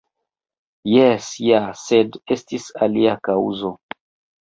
[0.91, 3.75] Jes ja, sed estis alia kaŭzo.